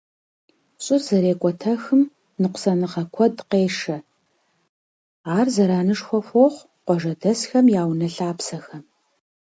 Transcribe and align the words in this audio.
Щӏыр 0.83 1.01
зэрекӏуэтэхым 1.07 2.01
ныкъусаныгъэ 2.41 3.03
куэд 3.13 3.35
къешэ, 3.49 3.97
ар 5.37 5.47
зэранышхуэ 5.53 6.19
хуохъу 6.27 6.65
къуажэдэсхэм 6.85 7.65
я 7.81 7.83
унэ-лъапсэхэм. 7.91 8.83